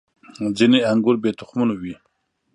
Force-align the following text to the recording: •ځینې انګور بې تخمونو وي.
•ځینې 0.57 0.79
انګور 0.91 1.15
بې 1.23 1.31
تخمونو 1.39 1.73
وي. 1.81 1.95